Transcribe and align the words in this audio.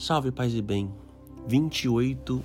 Salve, 0.00 0.32
paz 0.32 0.54
e 0.54 0.62
bem. 0.62 0.90
28 1.46 2.42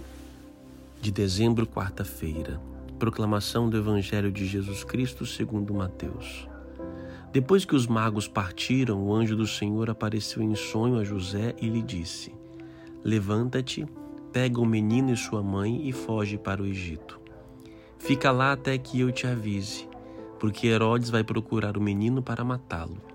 de 1.00 1.09
dezembro, 1.09 1.66
quarta-feira. 1.66 2.59
Proclamação 3.00 3.70
do 3.70 3.78
Evangelho 3.78 4.29
de 4.29 4.46
Jesus 4.46 4.84
Cristo 4.84 5.25
segundo 5.25 5.73
Mateus. 5.73 6.49
Depois 7.31 7.63
que 7.63 7.73
os 7.73 7.88
magos 7.88 8.27
partiram, 8.27 9.02
o 9.02 9.13
anjo 9.13 9.38
do 9.38 9.48
Senhor 9.48 9.89
apareceu 9.89 10.44
em 10.44 10.54
sonho 10.54 10.99
a 10.99 11.05
José 11.05 11.55
e 11.62 11.70
lhe 11.70 11.81
disse: 11.81 12.34
Levanta-te, 13.02 13.88
pega 14.34 14.59
o 14.59 14.66
menino 14.66 15.13
e 15.13 15.16
sua 15.16 15.41
mãe 15.41 15.88
e 15.88 15.94
foge 15.94 16.38
para 16.38 16.62
o 16.62 16.66
Egito. 16.66 17.22
Fica 17.98 18.31
lá 18.31 18.52
até 18.52 18.77
que 18.77 18.99
eu 18.99 19.13
te 19.13 19.27
avise, 19.27 19.88
porque 20.41 20.67
Herodes 20.67 21.09
vai 21.09 21.23
procurar 21.23 21.77
o 21.77 21.81
menino 21.81 22.22
para 22.22 22.44
matá-lo. 22.44 23.15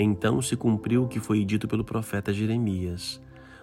Então 0.00 0.40
se 0.40 0.54
cumpriu 0.54 1.02
o 1.02 1.08
que 1.08 1.18
foi 1.18 1.44
dito 1.44 1.66
pelo 1.66 1.82
profeta 1.82 2.32
Jeremias. 2.32 3.20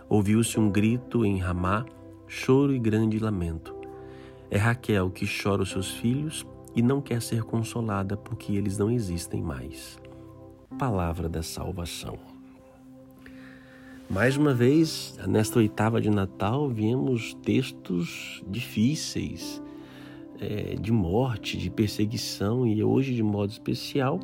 Ouviu-se 0.09 0.59
um 0.59 0.69
grito 0.69 1.25
em 1.25 1.39
Ramá, 1.39 1.85
choro 2.27 2.75
e 2.75 2.79
grande 2.79 3.17
lamento. 3.17 3.73
É 4.51 4.57
Raquel 4.57 5.09
que 5.09 5.25
chora 5.25 5.63
os 5.63 5.69
seus 5.69 5.91
filhos 5.91 6.45
e 6.75 6.81
não 6.81 7.01
quer 7.01 7.21
ser 7.21 7.43
consolada 7.43 8.17
porque 8.17 8.51
eles 8.51 8.77
não 8.77 8.91
existem 8.91 9.41
mais. 9.41 9.97
Palavra 10.77 11.29
da 11.29 11.41
salvação. 11.41 12.19
Mais 14.09 14.35
uma 14.35 14.53
vez, 14.53 15.17
nesta 15.25 15.57
oitava 15.59 16.01
de 16.01 16.09
Natal, 16.09 16.69
vemos 16.69 17.33
textos 17.43 18.43
difíceis 18.45 19.63
é, 20.39 20.75
de 20.75 20.91
morte, 20.91 21.57
de 21.57 21.69
perseguição 21.69 22.67
e 22.67 22.83
hoje, 22.83 23.15
de 23.15 23.23
modo 23.23 23.49
especial, 23.51 24.19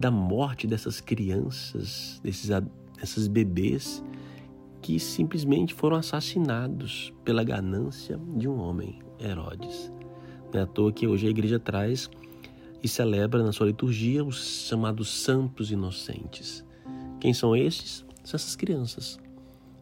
da 0.00 0.10
morte 0.10 0.66
dessas 0.66 0.98
crianças, 0.98 2.18
desses, 2.24 2.48
desses 2.98 3.28
bebês 3.28 4.02
que 4.80 4.98
simplesmente 4.98 5.74
foram 5.74 5.98
assassinados 5.98 7.12
pela 7.22 7.44
ganância 7.44 8.18
de 8.34 8.48
um 8.48 8.58
homem, 8.58 8.98
Herodes. 9.20 9.92
Não 10.52 10.60
é 10.60 10.62
à 10.62 10.66
toa 10.66 10.90
que 10.90 11.06
hoje 11.06 11.26
a 11.26 11.30
igreja 11.30 11.58
traz 11.58 12.08
e 12.82 12.88
celebra 12.88 13.42
na 13.42 13.52
sua 13.52 13.66
liturgia 13.66 14.24
os 14.24 14.66
chamados 14.66 15.10
santos 15.22 15.70
inocentes. 15.70 16.64
Quem 17.20 17.34
são 17.34 17.54
esses? 17.54 18.02
São 18.24 18.36
essas 18.36 18.56
crianças 18.56 19.20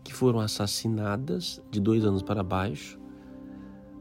que 0.03 0.13
foram 0.13 0.41
assassinadas 0.41 1.63
de 1.71 1.79
dois 1.81 2.05
anos 2.05 2.23
para 2.23 2.43
baixo 2.43 2.99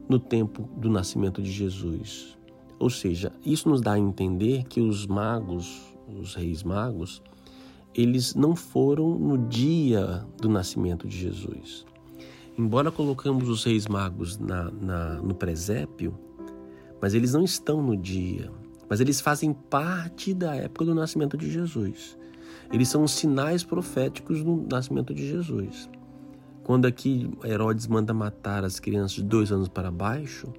no 0.08 0.18
tempo 0.18 0.68
do 0.76 0.90
nascimento 0.90 1.40
de 1.40 1.52
Jesus. 1.52 2.36
Ou 2.76 2.90
seja, 2.90 3.32
isso 3.44 3.68
nos 3.68 3.80
dá 3.80 3.92
a 3.92 3.98
entender 3.98 4.64
que 4.64 4.80
os 4.80 5.06
magos, 5.06 5.96
os 6.16 6.34
reis 6.34 6.62
magos, 6.62 7.22
eles 7.94 8.34
não 8.34 8.54
foram 8.54 9.18
no 9.18 9.38
dia 9.48 10.24
do 10.40 10.48
nascimento 10.48 11.06
de 11.06 11.16
Jesus. 11.16 11.84
Embora 12.56 12.90
colocamos 12.90 13.48
os 13.48 13.64
reis 13.64 13.86
magos 13.86 14.38
na, 14.38 14.70
na, 14.70 15.14
no 15.22 15.34
presépio, 15.34 16.18
mas 17.00 17.14
eles 17.14 17.32
não 17.32 17.44
estão 17.44 17.82
no 17.82 17.96
dia, 17.96 18.50
mas 18.88 19.00
eles 19.00 19.20
fazem 19.20 19.52
parte 19.52 20.34
da 20.34 20.54
época 20.54 20.84
do 20.84 20.94
nascimento 20.94 21.36
de 21.36 21.50
Jesus. 21.50 22.16
Eles 22.72 22.88
são 22.88 23.02
os 23.02 23.12
sinais 23.12 23.62
proféticos 23.62 24.42
do 24.42 24.66
nascimento 24.70 25.14
de 25.14 25.26
Jesus. 25.26 25.88
Quando 26.64 26.86
aqui 26.86 27.30
Herodes 27.44 27.86
manda 27.86 28.12
matar 28.12 28.64
as 28.64 28.78
crianças 28.78 29.16
de 29.16 29.22
dois 29.22 29.50
anos 29.50 29.68
para 29.68 29.90
baixo, 29.90 30.52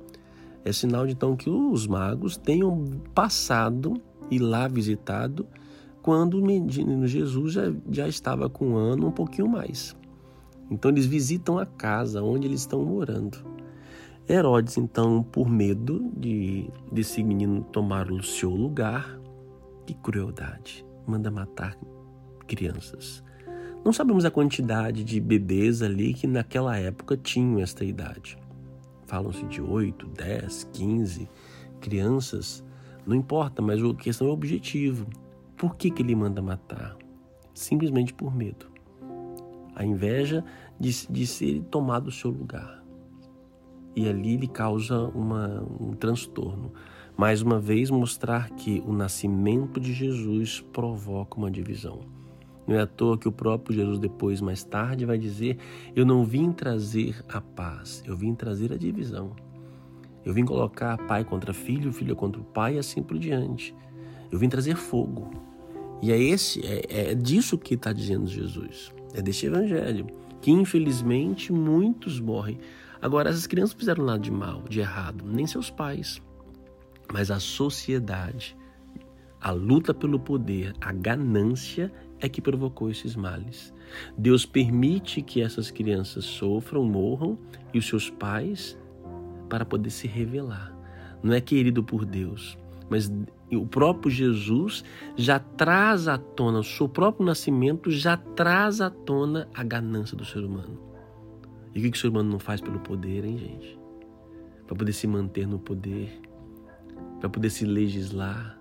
é 0.64 0.72
sinal 0.72 1.06
de 1.06 1.14
então 1.14 1.36
que 1.36 1.50
os 1.50 1.86
magos 1.86 2.36
tenham 2.36 2.84
passado 3.14 4.02
e 4.30 4.40
lá 4.40 4.68
visitado 4.68 5.48
quando 6.02 6.36
o 6.36 6.46
menino 6.46 7.08
Jesus 7.08 7.54
já, 7.54 7.74
já 7.90 8.08
estava 8.08 8.50
com 8.50 8.70
um 8.70 8.76
ano, 8.76 9.08
um 9.08 9.12
pouquinho 9.12 9.48
mais. 9.48 9.96
Então 10.72 10.92
eles 10.92 11.06
visitam 11.06 11.58
a 11.58 11.66
casa 11.66 12.22
onde 12.22 12.48
eles 12.48 12.62
estão 12.62 12.84
morando. 12.86 13.38
Herodes, 14.28 14.78
então, 14.78 15.24
por 15.24 15.50
medo 15.50 16.12
de 16.16 16.70
desse 16.92 17.24
menino 17.24 17.64
tomar 17.64 18.12
o 18.12 18.22
seu 18.22 18.52
lugar, 18.52 19.20
que 19.86 19.94
crueldade, 19.96 20.86
manda 21.08 21.32
matar 21.32 21.76
crianças. 22.46 23.24
Não 23.84 23.92
sabemos 23.92 24.26
a 24.26 24.32
quantidade 24.32 25.04
de 25.04 25.20
bebês 25.20 25.82
ali 25.82 26.14
que 26.14 26.28
naquela 26.28 26.78
época 26.78 27.18
tinham 27.18 27.60
esta 27.60 27.84
idade. 27.84 28.38
Falam-se 29.08 29.46
de 29.46 29.62
8, 29.62 30.06
10, 30.08 30.70
15 30.74 31.30
crianças 31.82 32.64
não 33.06 33.16
importa, 33.16 33.62
mas 33.62 33.84
a 33.84 33.94
questão 33.94 34.28
é 34.28 34.30
o 34.30 34.34
objetivo. 34.34 35.08
Por 35.58 35.76
que, 35.76 35.90
que 35.90 36.02
ele 36.02 36.16
manda 36.16 36.42
matar? 36.42 36.98
Simplesmente 37.54 38.14
por 38.14 38.36
medo. 38.36 38.68
A 39.76 39.86
inveja 39.86 40.44
de, 40.80 41.08
de 41.08 41.28
ser 41.28 41.62
tomado 41.64 42.08
o 42.08 42.12
seu 42.12 42.30
lugar. 42.30 42.84
E 43.96 44.08
ali 44.08 44.36
ele 44.36 44.48
causa 44.48 44.98
uma, 45.10 45.62
um 45.80 45.94
transtorno. 45.94 46.72
Mais 47.18 47.42
uma 47.42 47.60
vez, 47.60 47.90
mostrar 47.90 48.50
que 48.52 48.82
o 48.86 48.94
nascimento 48.94 49.80
de 49.80 49.92
Jesus 49.92 50.62
provoca 50.72 51.38
uma 51.38 51.52
divisão. 51.52 52.00
Não 52.66 52.76
é 52.76 52.82
à 52.82 52.88
toa 52.88 53.18
que 53.18 53.28
o 53.28 53.32
próprio 53.32 53.76
Jesus, 53.76 53.98
depois, 53.98 54.40
mais 54.40 54.64
tarde, 54.64 55.06
vai 55.06 55.18
dizer: 55.18 55.58
Eu 55.96 56.06
não 56.06 56.24
vim 56.24 56.52
trazer 56.52 57.26
a 57.28 57.42
paz, 57.42 58.04
eu 58.06 58.16
vim 58.16 58.36
trazer 58.36 58.72
a 58.72 58.78
divisão. 58.78 59.36
Eu 60.30 60.34
vim 60.36 60.46
colocar 60.46 60.96
pai 60.96 61.26
contra 61.26 61.52
filho, 61.56 61.92
filho 61.92 62.16
contra 62.16 62.40
o 62.40 62.46
pai 62.46 62.76
e 62.76 62.78
assim 62.78 63.02
por 63.02 63.18
diante. 63.18 63.74
Eu 64.32 64.38
vim 64.38 64.48
trazer 64.48 64.76
fogo. 64.76 65.32
E 66.04 66.12
é 66.12 66.22
esse, 66.22 66.64
é, 66.64 67.10
é 67.10 67.16
disso 67.16 67.58
que 67.58 67.74
está 67.74 67.92
dizendo 67.92 68.28
Jesus. 68.28 68.94
É 69.16 69.24
deste 69.24 69.48
evangelho. 69.48 70.06
Que 70.40 70.52
infelizmente 70.52 71.52
muitos 71.52 72.20
morrem. 72.20 72.60
Agora, 73.02 73.32
essas 73.32 73.48
crianças 73.48 73.74
fizeram 73.74 74.06
nada 74.06 74.20
de 74.20 74.30
mal, 74.30 74.62
de 74.70 74.80
errado, 74.80 75.26
nem 75.26 75.48
seus 75.48 75.72
pais. 75.72 76.22
Mas 77.12 77.32
a 77.32 77.40
sociedade, 77.40 78.56
a 79.42 79.50
luta 79.50 79.96
pelo 79.96 80.20
poder, 80.20 80.76
a 80.80 80.94
ganância 80.94 81.92
é 82.20 82.30
que 82.30 82.40
provocou 82.40 82.92
esses 82.92 83.16
males. 83.16 83.74
Deus 84.16 84.46
permite 84.46 85.24
que 85.24 85.42
essas 85.42 85.72
crianças 85.72 86.24
sofram, 86.24 86.84
morram 86.84 87.36
e 87.74 87.80
os 87.80 87.88
seus 87.88 88.12
pais 88.12 88.78
para 89.50 89.66
poder 89.66 89.90
se 89.90 90.08
revelar. 90.08 90.74
Não 91.22 91.34
é 91.34 91.42
querido 91.42 91.84
por 91.84 92.06
Deus, 92.06 92.58
mas 92.90 93.12
o 93.52 93.66
próprio 93.66 94.12
Jesus 94.12 94.84
já 95.18 95.40
traz 95.40 96.08
à 96.08 96.18
tona, 96.18 96.60
o 96.60 96.64
seu 96.64 96.88
próprio 96.88 97.26
nascimento 97.26 97.92
já 97.92 98.16
traz 98.16 98.80
à 98.80 98.90
tona 98.90 99.50
a 99.54 99.64
ganância 99.64 100.16
do 100.16 100.24
ser 100.24 100.44
humano. 100.44 100.80
E 101.74 101.80
o 101.80 101.92
que 101.92 101.98
o 101.98 102.00
ser 102.00 102.08
humano 102.08 102.30
não 102.30 102.40
faz 102.40 102.62
pelo 102.62 102.80
poder, 102.80 103.26
hein, 103.26 103.38
gente? 103.38 103.80
Para 104.66 104.76
poder 104.76 104.94
se 104.94 105.08
manter 105.08 105.48
no 105.48 105.60
poder, 105.60 106.22
para 107.20 107.30
poder 107.30 107.50
se 107.50 107.66
legislar. 107.66 108.58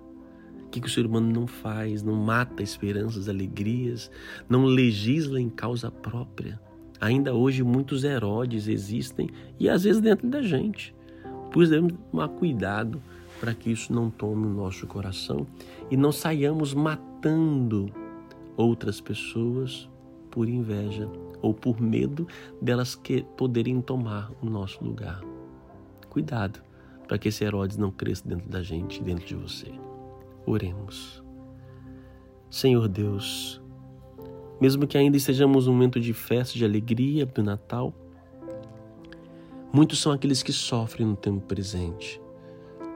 O 0.64 0.70
que 0.70 0.80
o 0.80 0.90
ser 0.90 1.06
humano 1.06 1.30
não 1.32 1.46
faz? 1.46 2.02
Não 2.02 2.14
mata 2.14 2.62
esperanças, 2.62 3.28
alegrias, 3.28 4.10
não 4.48 4.64
legisla 4.64 5.40
em 5.40 5.48
causa 5.48 5.90
própria. 5.90 6.60
Ainda 7.00 7.34
hoje 7.34 7.62
muitos 7.62 8.04
Herodes 8.04 8.66
existem 8.66 9.28
e 9.58 9.68
às 9.68 9.84
vezes 9.84 10.00
dentro 10.00 10.28
da 10.28 10.42
gente. 10.42 10.94
Pois 11.52 11.70
devemos 11.70 11.94
tomar 12.10 12.28
cuidado 12.28 13.00
para 13.40 13.54
que 13.54 13.70
isso 13.70 13.92
não 13.92 14.10
tome 14.10 14.46
o 14.46 14.50
nosso 14.50 14.86
coração 14.86 15.46
e 15.90 15.96
não 15.96 16.10
saiamos 16.10 16.74
matando 16.74 17.90
outras 18.56 19.00
pessoas 19.00 19.88
por 20.30 20.48
inveja 20.48 21.08
ou 21.40 21.54
por 21.54 21.80
medo 21.80 22.26
delas 22.60 22.94
que 22.94 23.22
poderem 23.36 23.80
tomar 23.80 24.30
o 24.42 24.46
nosso 24.46 24.84
lugar. 24.84 25.20
Cuidado 26.10 26.60
para 27.06 27.16
que 27.16 27.28
esse 27.28 27.44
Herodes 27.44 27.76
não 27.76 27.90
cresça 27.90 28.28
dentro 28.28 28.48
da 28.48 28.62
gente, 28.62 29.02
dentro 29.02 29.24
de 29.24 29.34
você. 29.34 29.72
Oremos. 30.44 31.22
Senhor 32.50 32.88
Deus, 32.88 33.60
mesmo 34.60 34.86
que 34.86 34.98
ainda 34.98 35.16
estejamos 35.16 35.66
num 35.66 35.72
momento 35.72 36.00
de 36.00 36.12
festa, 36.12 36.58
de 36.58 36.64
alegria 36.64 37.24
do 37.24 37.42
Natal, 37.42 37.94
muitos 39.72 40.00
são 40.00 40.10
aqueles 40.12 40.42
que 40.42 40.52
sofrem 40.52 41.06
no 41.06 41.16
tempo 41.16 41.40
presente. 41.40 42.20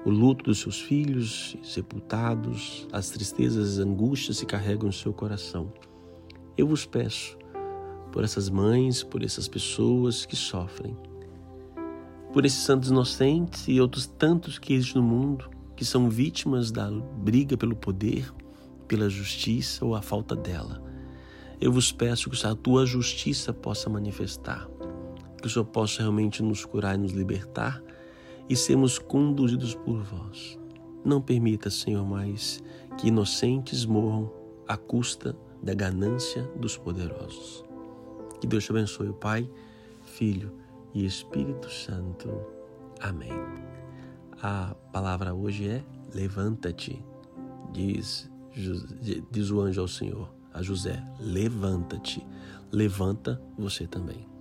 O 0.05 0.11
luto 0.11 0.45
dos 0.45 0.61
seus 0.61 0.81
filhos 0.81 1.57
sepultados, 1.63 2.89
as 2.93 3.11
tristezas, 3.11 3.75
as 3.75 3.79
angústias 3.79 4.39
se 4.39 4.47
carregam 4.47 4.87
no 4.87 4.93
seu 4.93 5.13
coração. 5.13 5.73
Eu 6.59 6.67
vos 6.67 6.85
peço, 6.85 7.39
por 8.11 8.25
essas 8.25 8.51
mães, 8.51 9.05
por 9.05 9.23
essas 9.23 9.47
pessoas 9.47 10.27
que 10.27 10.35
sofrem, 10.35 10.97
por 12.33 12.45
esses 12.45 12.65
santos 12.65 12.91
inocentes 12.91 13.69
e 13.69 13.81
outros 13.81 14.07
tantos 14.07 14.59
que 14.59 14.75
existem 14.75 15.01
no 15.01 15.07
mundo 15.07 15.49
que 15.77 15.85
são 15.85 16.11
vítimas 16.11 16.71
da 16.71 16.91
briga 16.91 17.57
pelo 17.57 17.77
poder, 17.77 18.33
pela 18.89 19.09
justiça 19.09 19.85
ou 19.85 19.95
a 19.95 20.03
falta 20.03 20.35
dela. 20.35 20.92
Eu 21.63 21.71
vos 21.71 21.93
peço 21.93 22.29
que 22.29 22.45
a 22.45 22.57
tua 22.57 22.85
justiça 22.85 23.53
possa 23.53 23.89
manifestar, 23.89 24.69
que 25.41 25.47
o 25.47 25.49
Senhor 25.49 25.65
possa 25.65 26.01
realmente 26.01 26.43
nos 26.43 26.65
curar 26.65 26.97
e 26.97 26.99
nos 26.99 27.13
libertar 27.13 27.81
e 28.49 28.57
sermos 28.57 28.99
conduzidos 28.99 29.73
por 29.73 30.03
vós. 30.03 30.59
Não 31.05 31.23
permita, 31.23 31.71
Senhor, 31.71 32.05
mais 32.05 32.61
que 32.99 33.07
inocentes 33.07 33.85
morram 33.85 34.29
à 34.67 34.77
custa 34.77 35.37
da 35.63 35.73
ganância 35.73 36.43
dos 36.57 36.77
poderosos. 36.77 37.65
Que 38.41 38.49
Deus 38.49 38.65
te 38.65 38.73
abençoe, 38.73 39.11
o 39.11 39.15
Pai, 39.15 39.49
Filho 40.03 40.53
e 40.93 41.07
Espírito 41.07 41.71
Santo. 41.71 42.29
Amém. 43.01 43.31
A 44.43 44.75
palavra 44.93 45.33
hoje 45.33 45.69
é 45.69 45.85
levanta-te, 46.13 47.01
diz, 47.73 48.29
diz 49.31 49.51
o 49.53 49.61
anjo 49.61 49.81
ao 49.81 49.87
Senhor, 49.87 50.42
a 50.53 50.63
José, 50.63 51.03
levanta-te, 51.19 52.25
levanta 52.71 53.41
você 53.57 53.87
também. 53.87 54.32